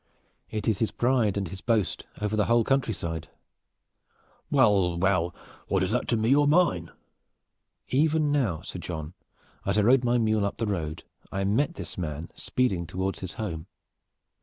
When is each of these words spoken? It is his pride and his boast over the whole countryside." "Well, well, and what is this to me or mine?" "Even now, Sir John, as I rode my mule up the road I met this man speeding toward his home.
It 0.49 0.67
is 0.67 0.79
his 0.79 0.89
pride 0.89 1.37
and 1.37 1.47
his 1.49 1.61
boast 1.61 2.05
over 2.19 2.35
the 2.35 2.45
whole 2.45 2.63
countryside." 2.63 3.27
"Well, 4.49 4.97
well, 4.97 5.25
and 5.25 5.33
what 5.67 5.83
is 5.83 5.91
this 5.91 6.01
to 6.07 6.17
me 6.17 6.35
or 6.35 6.47
mine?" 6.47 6.89
"Even 7.89 8.31
now, 8.31 8.63
Sir 8.63 8.79
John, 8.79 9.13
as 9.63 9.77
I 9.77 9.83
rode 9.83 10.03
my 10.03 10.17
mule 10.17 10.43
up 10.43 10.57
the 10.57 10.65
road 10.65 11.03
I 11.31 11.43
met 11.43 11.75
this 11.75 11.99
man 11.99 12.31
speeding 12.33 12.87
toward 12.87 13.19
his 13.19 13.33
home. 13.33 13.67